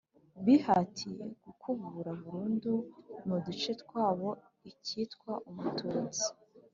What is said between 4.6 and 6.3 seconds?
ikitwa Umututsi